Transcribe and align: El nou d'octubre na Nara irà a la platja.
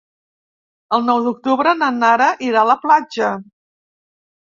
El 0.97 1.05
nou 1.09 1.21
d'octubre 1.27 1.75
na 1.83 1.91
Nara 1.99 2.33
irà 2.51 2.65
a 2.65 2.73
la 2.73 2.81
platja. 2.89 3.33